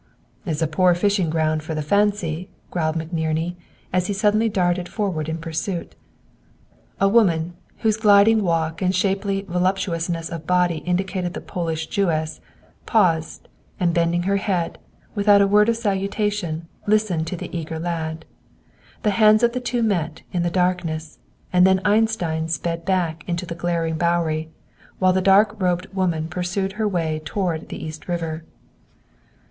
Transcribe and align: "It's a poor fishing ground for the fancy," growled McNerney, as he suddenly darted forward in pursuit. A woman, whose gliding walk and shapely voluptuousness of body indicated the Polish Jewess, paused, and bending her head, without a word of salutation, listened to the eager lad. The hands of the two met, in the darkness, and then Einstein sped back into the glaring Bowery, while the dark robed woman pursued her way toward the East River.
"It's 0.47 0.63
a 0.63 0.67
poor 0.67 0.95
fishing 0.95 1.29
ground 1.29 1.61
for 1.61 1.75
the 1.75 1.83
fancy," 1.83 2.49
growled 2.71 2.95
McNerney, 2.95 3.53
as 3.93 4.07
he 4.07 4.13
suddenly 4.13 4.49
darted 4.49 4.89
forward 4.89 5.29
in 5.29 5.37
pursuit. 5.37 5.93
A 6.99 7.07
woman, 7.07 7.53
whose 7.81 7.97
gliding 7.97 8.41
walk 8.41 8.81
and 8.81 8.95
shapely 8.95 9.43
voluptuousness 9.47 10.29
of 10.31 10.47
body 10.47 10.77
indicated 10.87 11.35
the 11.35 11.39
Polish 11.39 11.85
Jewess, 11.85 12.41
paused, 12.87 13.47
and 13.79 13.93
bending 13.93 14.23
her 14.23 14.37
head, 14.37 14.79
without 15.13 15.39
a 15.39 15.45
word 15.45 15.69
of 15.69 15.77
salutation, 15.77 16.67
listened 16.87 17.27
to 17.27 17.35
the 17.37 17.55
eager 17.55 17.77
lad. 17.77 18.25
The 19.03 19.11
hands 19.11 19.43
of 19.43 19.53
the 19.53 19.59
two 19.61 19.83
met, 19.83 20.23
in 20.33 20.41
the 20.41 20.49
darkness, 20.49 21.19
and 21.53 21.63
then 21.63 21.79
Einstein 21.85 22.47
sped 22.47 22.85
back 22.85 23.23
into 23.29 23.45
the 23.45 23.53
glaring 23.53 23.99
Bowery, 23.99 24.49
while 24.97 25.13
the 25.13 25.21
dark 25.21 25.55
robed 25.61 25.93
woman 25.93 26.27
pursued 26.27 26.71
her 26.71 26.87
way 26.87 27.21
toward 27.23 27.69
the 27.69 27.85
East 27.85 28.07
River. 28.07 28.43